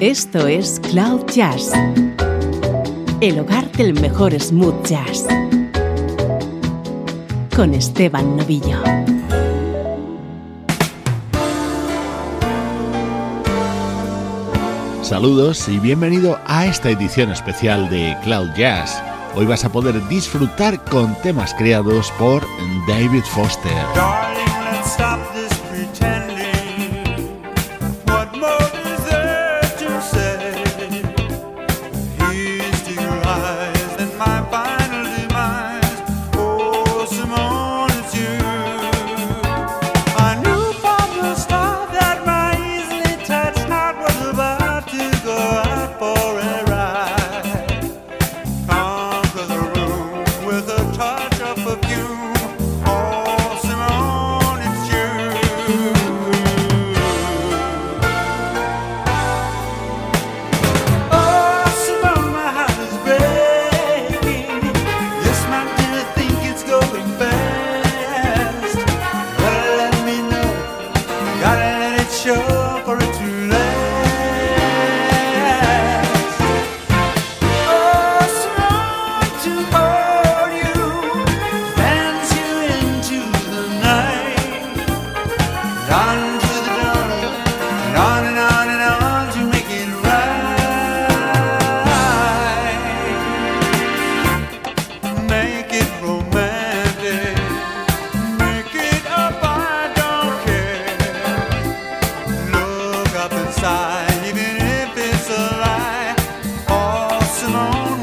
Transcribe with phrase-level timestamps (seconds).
[0.00, 1.72] Esto es Cloud Jazz,
[3.20, 5.26] el hogar del mejor smooth jazz,
[7.54, 8.82] con Esteban Novillo.
[15.02, 19.02] Saludos y bienvenido a esta edición especial de Cloud Jazz.
[19.34, 22.42] Hoy vas a poder disfrutar con temas creados por
[22.88, 23.84] David Foster.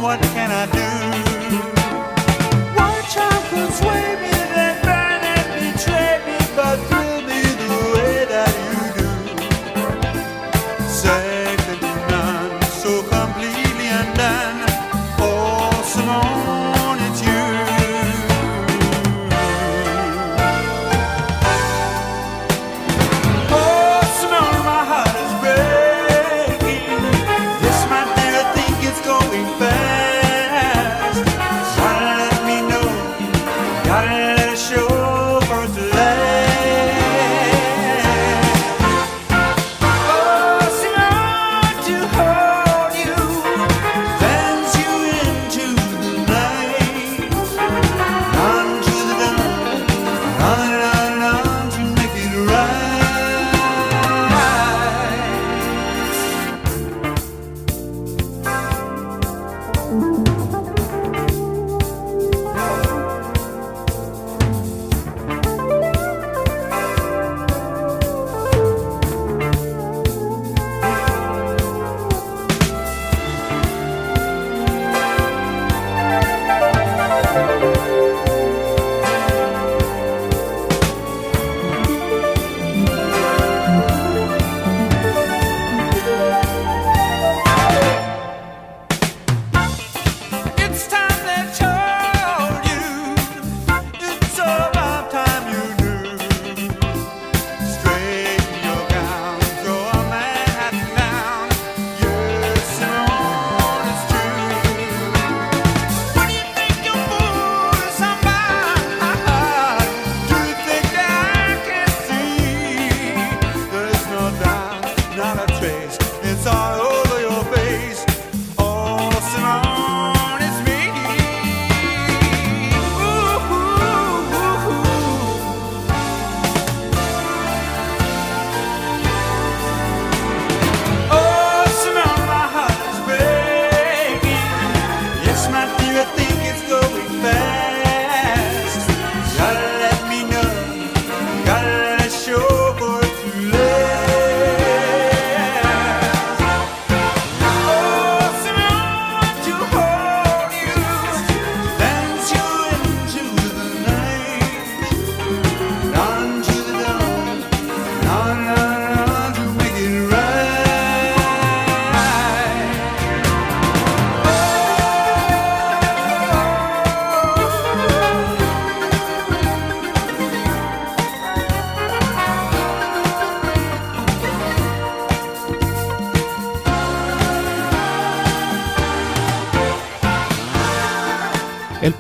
[0.08, 0.47] what can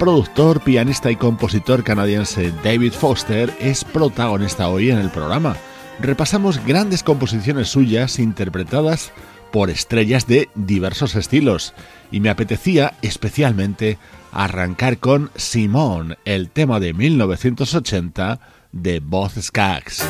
[0.07, 5.57] productor, pianista y compositor canadiense David Foster es protagonista hoy en el programa.
[5.99, 9.11] Repasamos grandes composiciones suyas interpretadas
[9.51, 11.73] por estrellas de diversos estilos
[12.09, 13.97] y me apetecía especialmente
[14.31, 18.39] arrancar con Simón, el tema de 1980
[18.71, 20.05] de Boz Skaggs.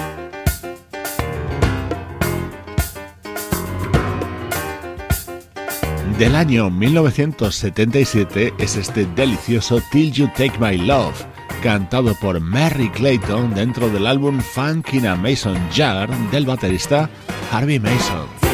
[6.18, 11.14] Del año 1977 es este delicioso Till You Take My Love,
[11.62, 17.08] cantado por Mary Clayton dentro del álbum Funk in a Mason Jar del baterista
[17.52, 18.47] Harvey Mason.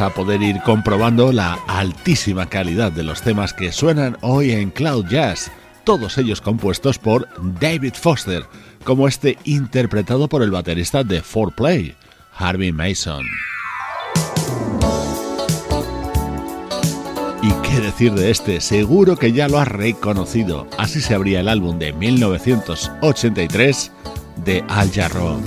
[0.00, 5.06] A poder ir comprobando la altísima calidad de los temas que suenan hoy en Cloud
[5.08, 5.50] Jazz,
[5.84, 7.28] todos ellos compuestos por
[7.60, 8.44] David Foster,
[8.84, 11.94] como este interpretado por el baterista de 4Play,
[12.36, 13.24] Harvey Mason.
[17.42, 18.60] ¿Y qué decir de este?
[18.60, 20.68] Seguro que ya lo has reconocido.
[20.78, 23.92] Así se abría el álbum de 1983
[24.44, 25.42] de Al Jarreau.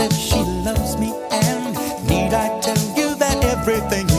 [0.00, 1.74] said she loves me, and
[2.08, 4.09] need I tell you that everything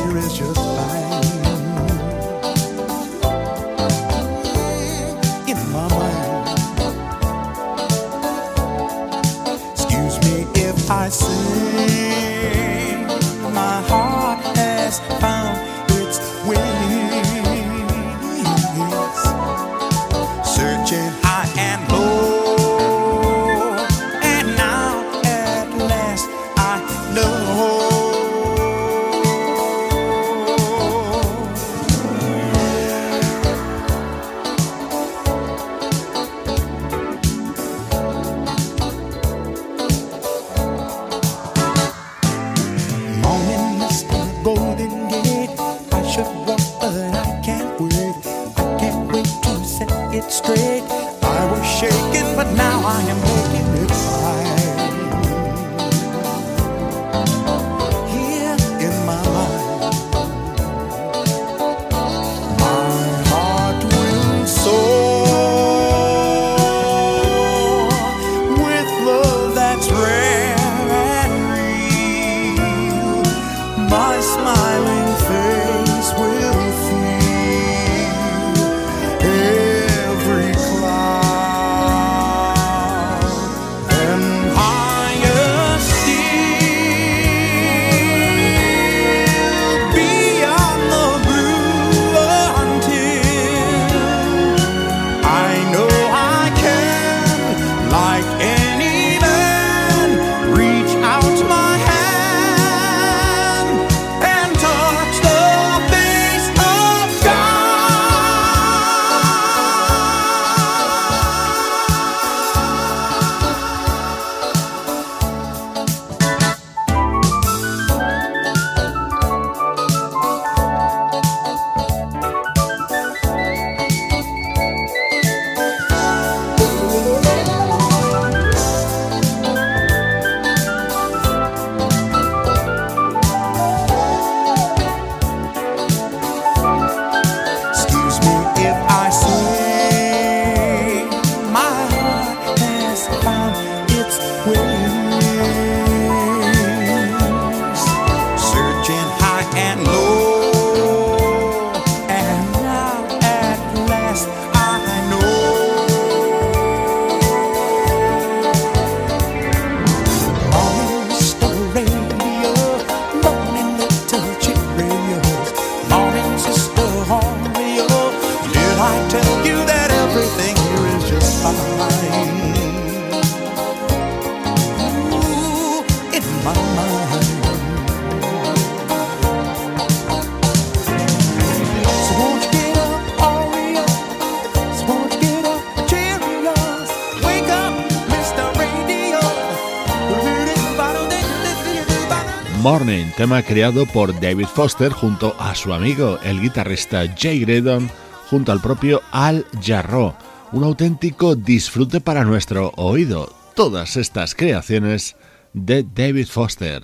[193.22, 197.88] tema creado por David Foster junto a su amigo, el guitarrista Jay Graydon,
[198.32, 200.16] junto al propio Al Jarro.
[200.52, 203.32] Un auténtico disfrute para nuestro oído.
[203.54, 205.18] Todas estas creaciones
[205.54, 206.82] de David Foster.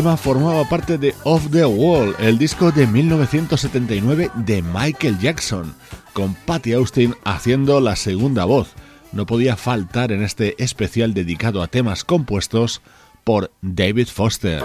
[0.00, 5.74] Tema formaba parte de Off the Wall, el disco de 1979 de Michael Jackson,
[6.14, 8.72] con Patty Austin haciendo la segunda voz.
[9.12, 12.80] No podía faltar en este especial dedicado a temas compuestos
[13.24, 14.62] por David Foster.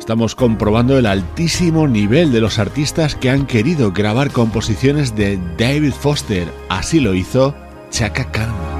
[0.00, 5.92] Estamos comprobando el altísimo nivel de los artistas que han querido grabar composiciones de David
[5.92, 6.48] Foster.
[6.68, 7.54] Así lo hizo
[7.90, 8.71] Chaka Khan.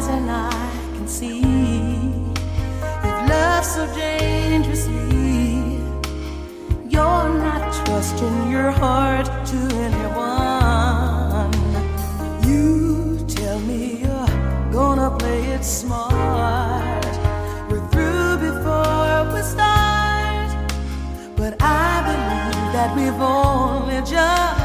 [0.00, 0.50] eyes and I
[0.94, 1.40] can see
[3.04, 5.78] you've loved so dangerously.
[6.88, 11.52] You're not trusting your heart to anyone.
[12.48, 17.12] You tell me you're gonna play it smart.
[17.68, 20.50] We're through before we start,
[21.36, 24.59] but I believe that we've only just.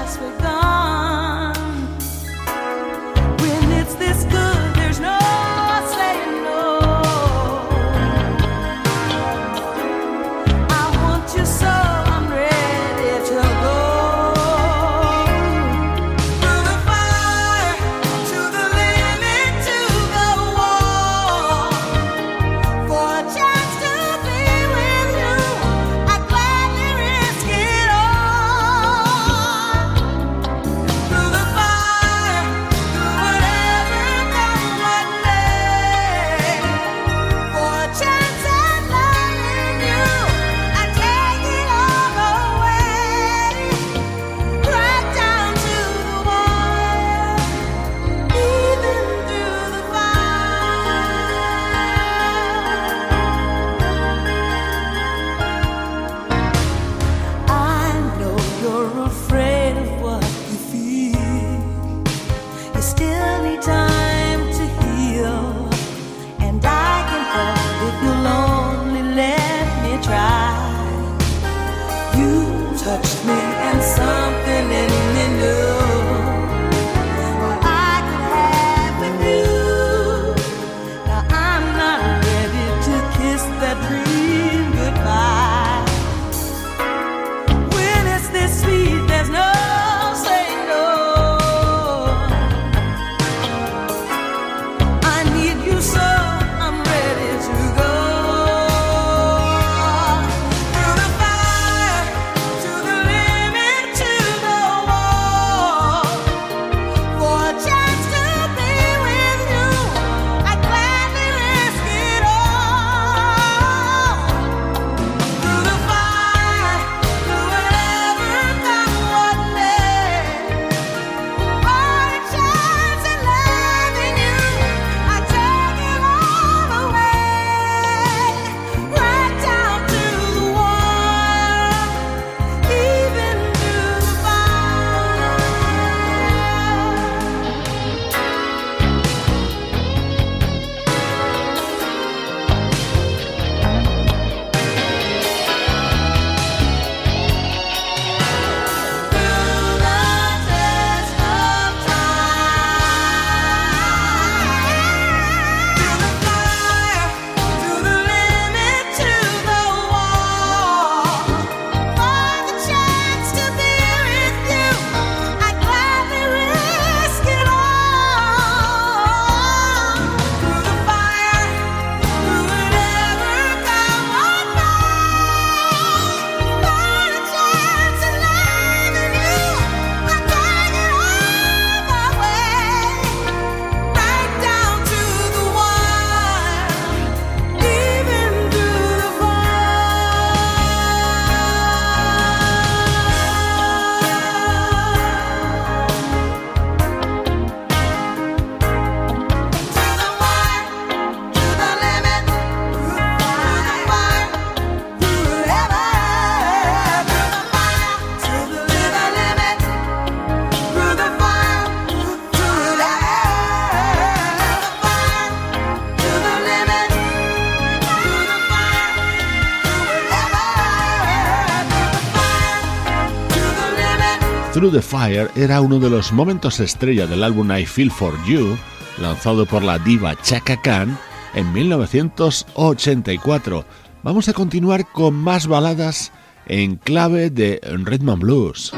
[224.71, 228.57] The Fire era uno de los momentos estrella del álbum I Feel for You,
[228.99, 230.97] lanzado por la diva Chaka Khan
[231.33, 233.65] en 1984.
[234.03, 236.11] Vamos a continuar con más baladas
[236.47, 238.73] en clave de Redman Blues.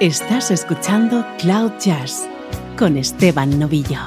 [0.00, 2.26] Estás escuchando Cloud Jazz
[2.76, 4.00] con Esteban Novillo.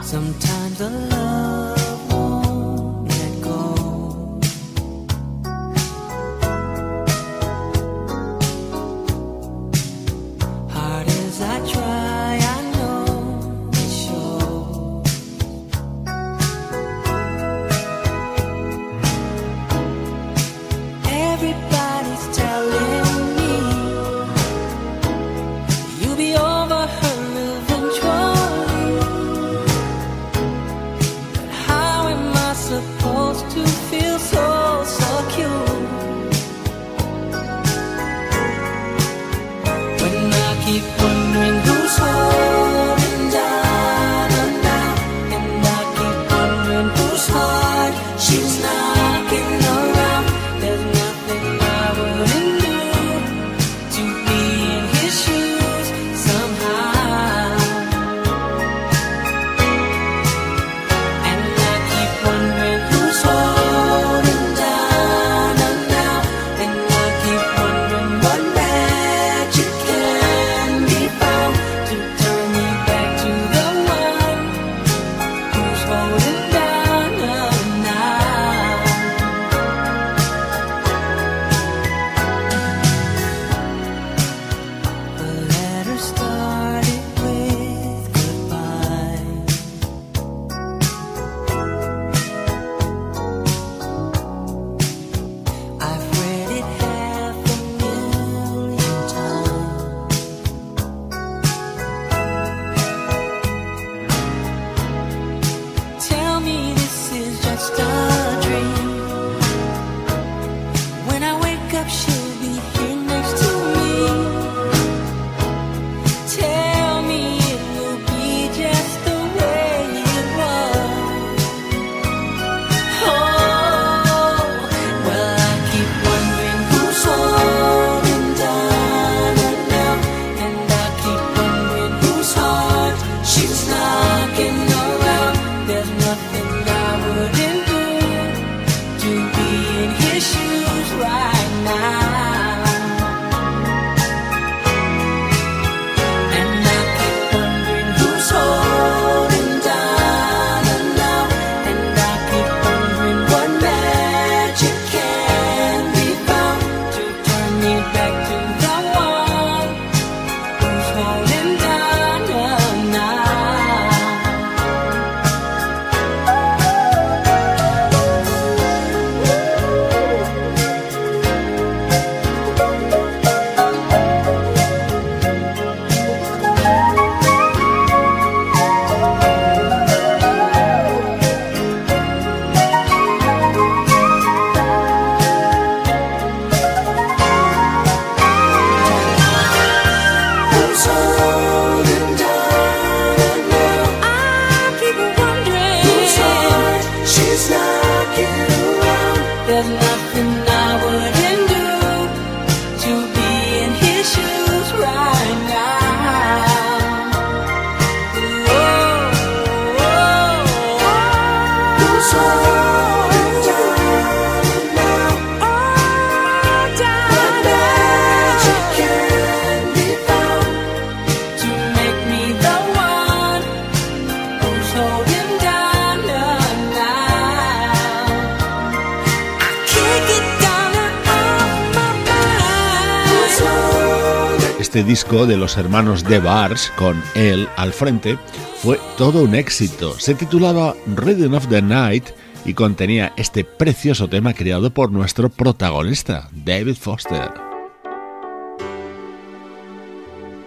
[234.97, 238.17] Disco de los hermanos De Bars, con él al frente,
[238.63, 239.93] fue todo un éxito.
[239.99, 242.05] Se titulaba Rhythm of the Night
[242.45, 247.29] y contenía este precioso tema creado por nuestro protagonista, David Foster.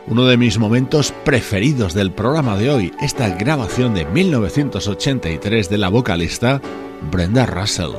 [0.09, 5.91] Uno de mis momentos preferidos del programa de hoy, esta grabación de 1983 de la
[5.91, 6.61] vocalista
[7.09, 7.93] Brenda Russell.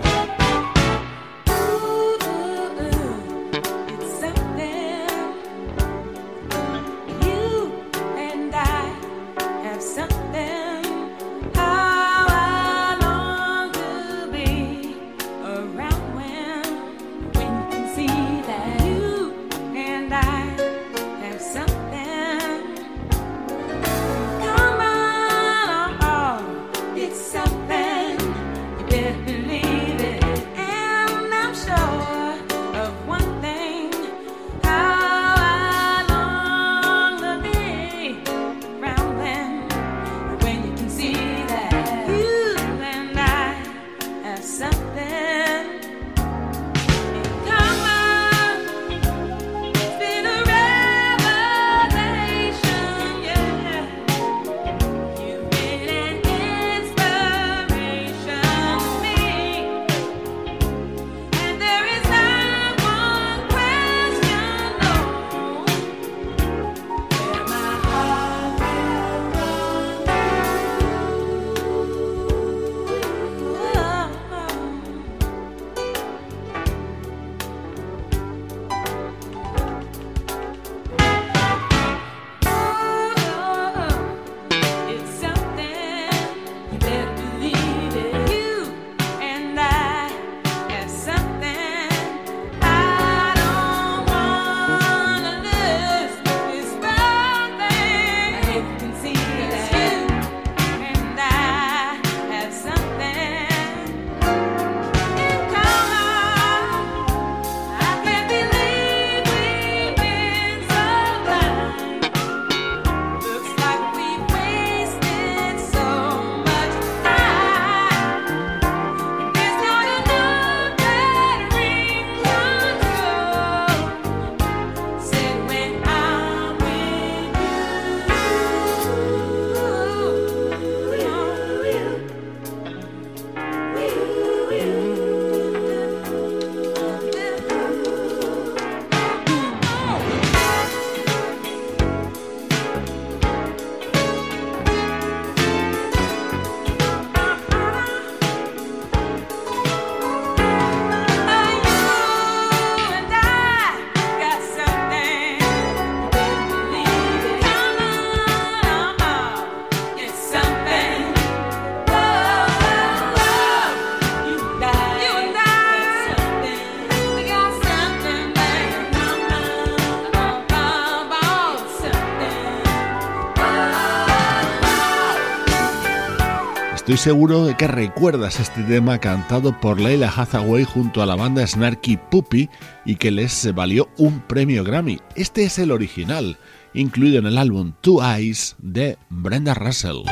[177.01, 181.97] Seguro de que recuerdas este tema cantado por Leila Hathaway junto a la banda Snarky
[181.97, 182.47] Puppy
[182.85, 184.99] y que les valió un premio Grammy.
[185.15, 186.37] Este es el original,
[186.75, 190.03] incluido en el álbum Two Eyes de Brenda Russell.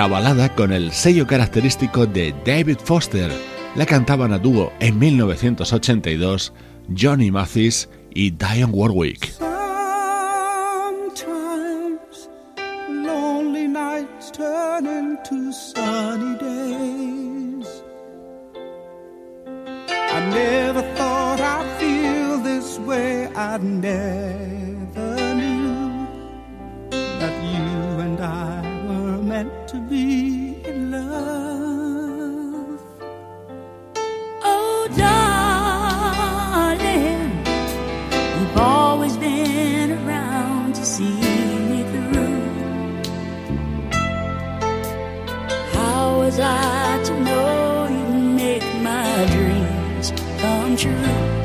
[0.00, 3.30] Otra balada con el sello característico de David Foster.
[3.76, 6.54] La cantaban a dúo en 1982
[6.98, 9.49] Johnny Mathis y Diane Warwick.
[50.70, 51.39] 你只。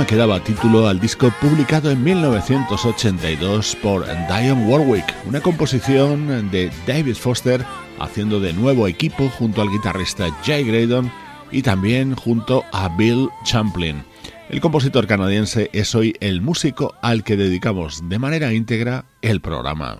[0.00, 6.70] Tema que daba título al disco publicado en 1982 por Diane Warwick, una composición de
[6.86, 7.64] David Foster
[7.98, 11.10] haciendo de nuevo equipo junto al guitarrista Jay Graydon
[11.50, 14.02] y también junto a Bill Champlin.
[14.48, 19.98] El compositor canadiense es hoy el músico al que dedicamos de manera íntegra el programa.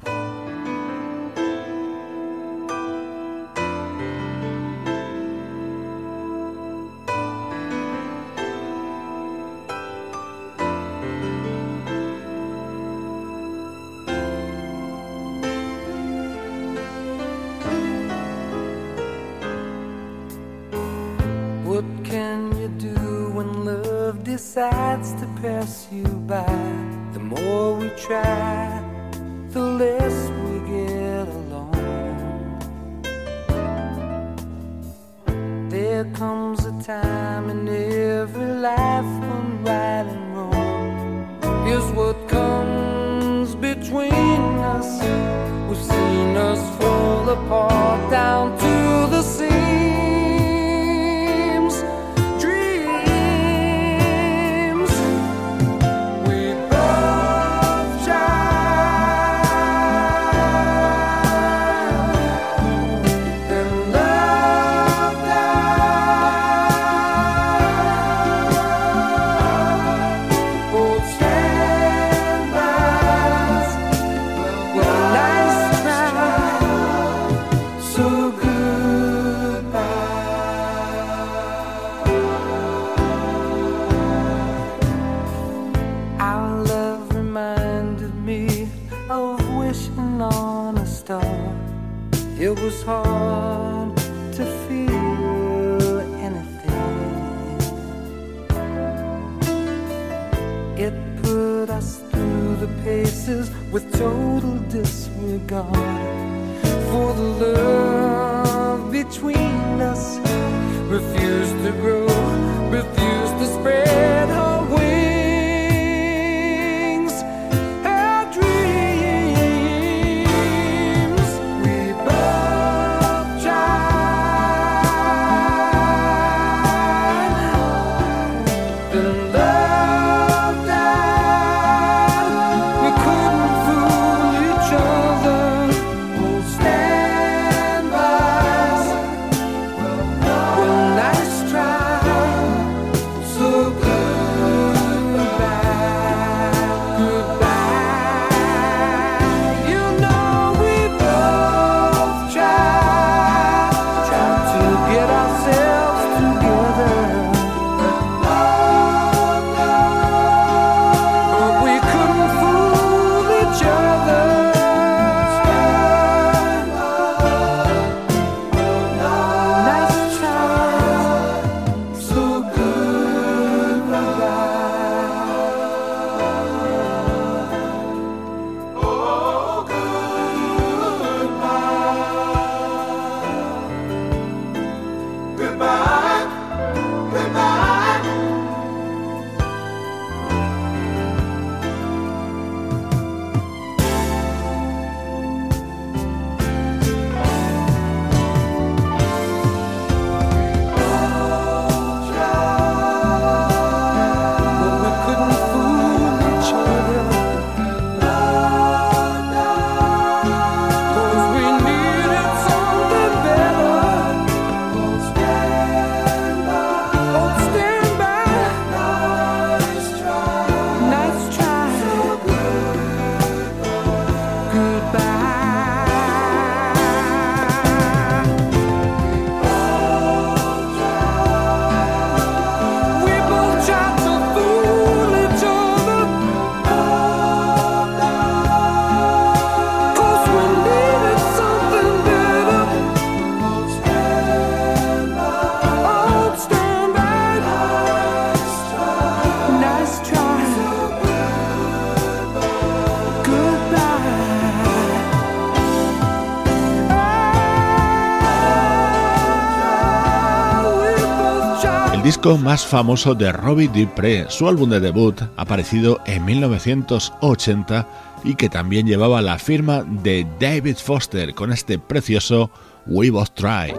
[262.21, 267.89] Disco más famoso de Robbie Dupree, su álbum de debut, aparecido en 1980
[268.25, 272.51] y que también llevaba la firma de David Foster con este precioso
[272.87, 273.75] We Both Tried.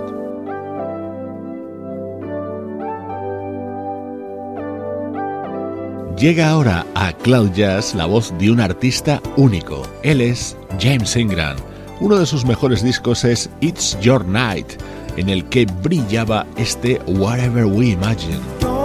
[6.17, 9.83] Llega ahora a Cloud Jazz la voz de un artista único.
[10.01, 11.57] Él es James Ingram.
[11.99, 14.81] Uno de sus mejores discos es It's Your Night
[15.21, 18.80] en el que brillaba este Whatever We Imagine.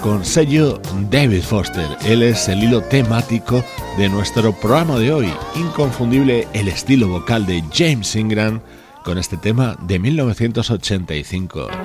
[0.00, 0.80] Con sello
[1.10, 1.86] David Foster.
[2.04, 3.64] Él es el hilo temático
[3.98, 5.32] de nuestro programa de hoy.
[5.56, 8.60] Inconfundible el estilo vocal de James Ingram
[9.04, 11.81] con este tema de 1985.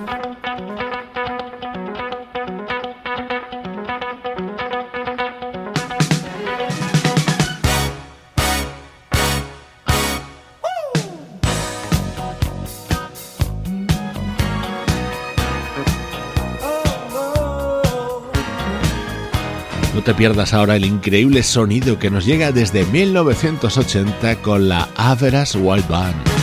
[20.08, 25.86] Te pierdas ahora el increíble sonido que nos llega desde 1980 con la Average Wild
[25.90, 26.37] Band.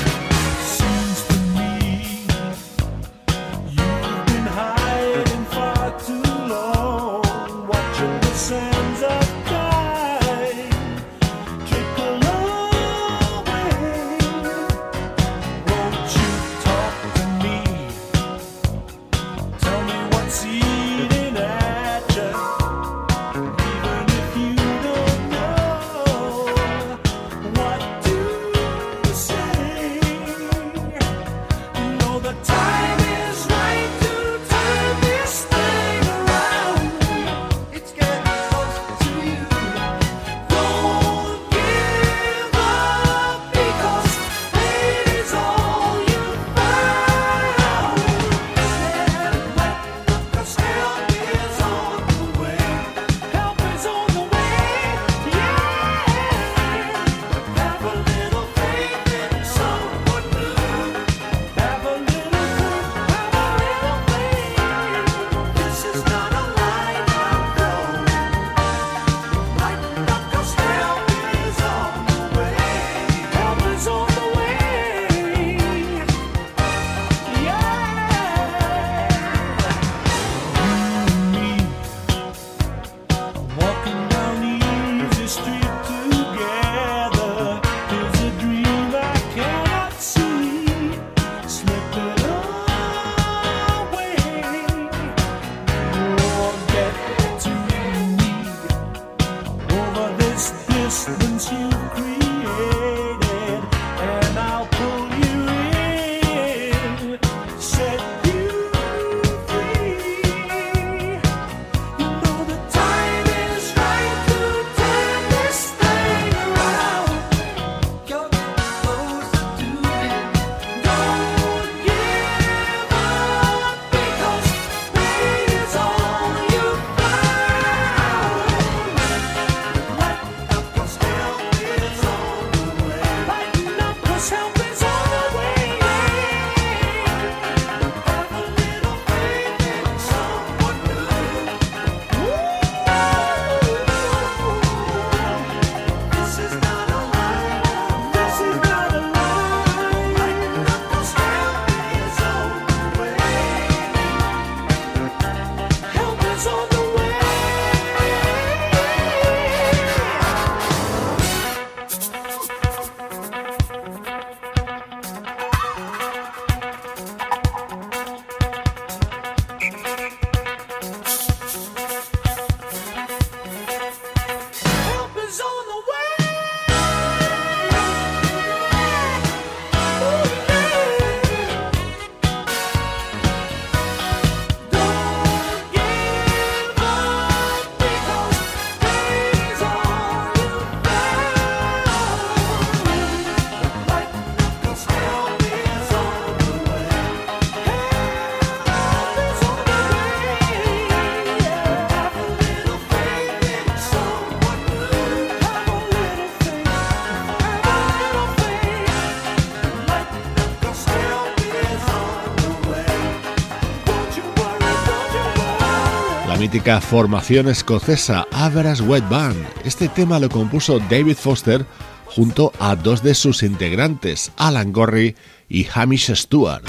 [216.60, 219.36] Formación escocesa Average Wet Band.
[219.64, 221.66] Este tema lo compuso David Foster
[222.06, 225.16] junto a dos de sus integrantes, Alan Gorry
[225.48, 226.62] y Hamish Stewart.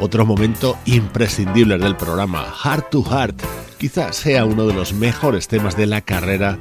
[0.00, 3.42] Otro momento imprescindible del programa, Heart to Heart,
[3.78, 6.58] quizás sea uno de los mejores temas de la carrera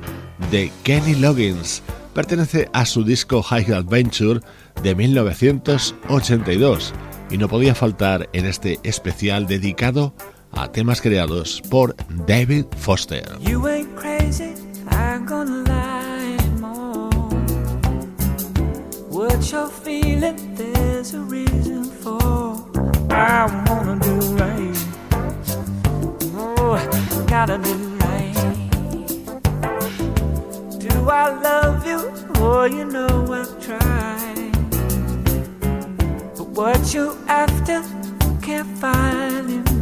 [0.51, 1.83] de Kenny Loggins
[2.13, 4.39] pertenece a su disco High Adventure
[4.81, 6.93] de 1982
[7.29, 10.13] y no podía faltar en este especial dedicado
[10.51, 11.95] a temas creados por
[12.27, 13.23] David Foster.
[31.09, 31.99] I love you?
[32.35, 34.51] Oh, you know I've tried.
[36.35, 37.81] But what you after
[38.41, 39.72] can't find in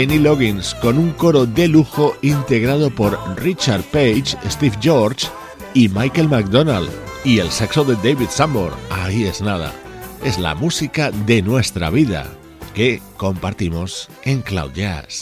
[0.00, 5.26] Kenny Loggins con un coro de lujo integrado por Richard Page, Steve George
[5.74, 6.88] y Michael McDonald.
[7.22, 8.72] Y el saxo de David Sambor.
[8.88, 9.74] Ahí es nada.
[10.24, 12.26] Es la música de nuestra vida
[12.72, 15.18] que compartimos en Cloud Jazz.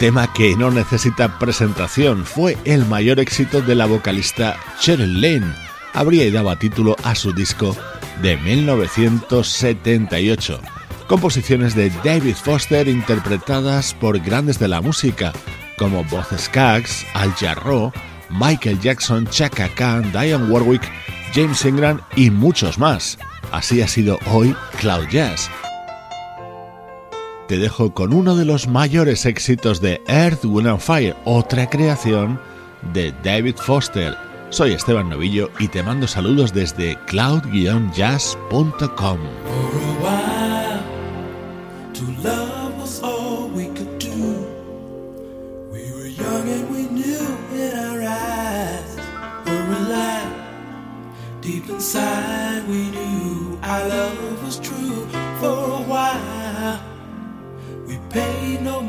[0.00, 5.54] Tema que no necesita presentación, fue el mayor éxito de la vocalista Cheryl Lane.
[5.92, 7.76] Habría dado título a su disco
[8.22, 10.58] de 1978.
[11.06, 15.34] Composiciones de David Foster interpretadas por grandes de la música
[15.76, 17.92] como Boz Scaggs, Al Jarreau,
[18.30, 20.90] Michael Jackson, Chaka Khan, Diane Warwick,
[21.34, 23.18] James Ingram y muchos más.
[23.52, 25.50] Así ha sido hoy Cloud Jazz.
[27.50, 32.40] Te dejo con uno de los mayores éxitos de Earth, Wind and Fire, otra creación
[32.92, 34.16] de David Foster.
[34.50, 39.18] Soy Esteban Novillo y te mando saludos desde cloud-jazz.com.
[51.40, 54.29] Deep inside we knew our love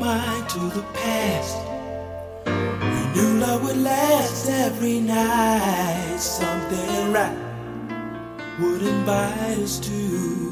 [0.02, 1.56] mind to the past.
[2.44, 6.16] We knew love would last every night.
[6.18, 7.38] Something right
[8.60, 9.98] would invite us to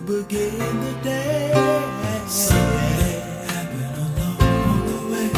[0.06, 1.50] begin the day.
[2.28, 3.22] Something
[3.52, 5.28] happened along the way.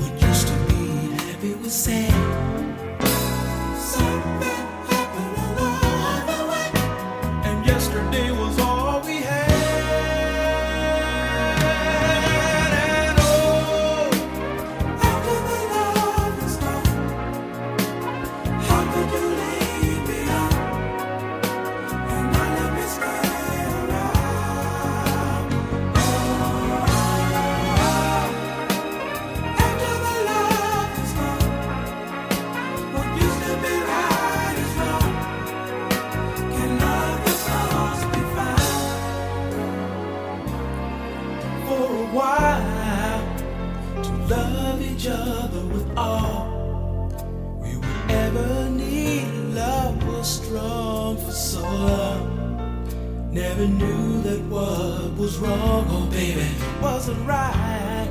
[0.00, 0.82] What used to be
[1.24, 2.23] happy was sad.
[53.56, 56.46] never knew that what was wrong, oh baby,
[56.82, 58.08] wasn't right.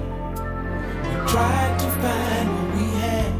[1.03, 3.33] We tried to find what we had.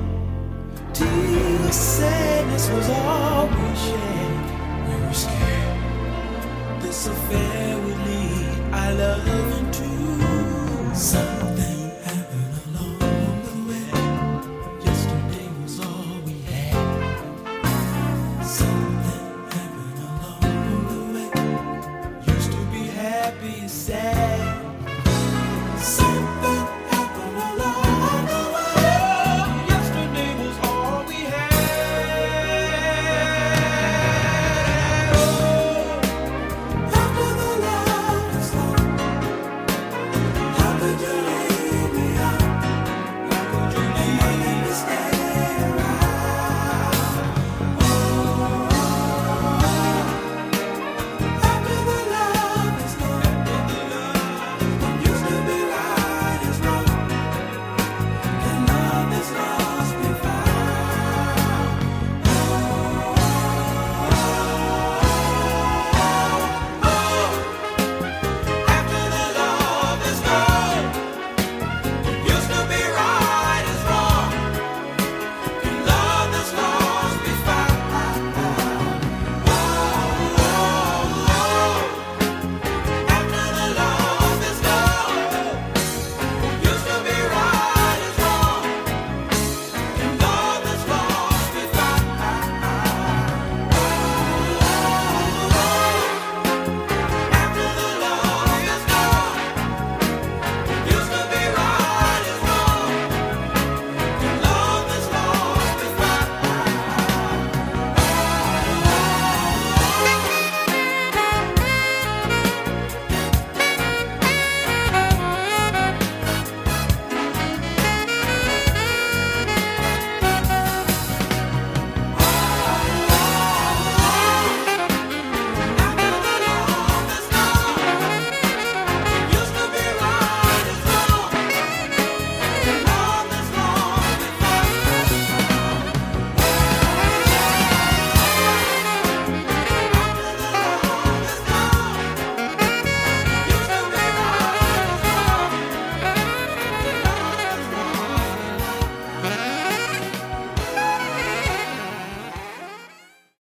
[0.93, 4.89] Till the sadness was all we shared.
[4.89, 11.32] We were scared this affair would lead our love into something.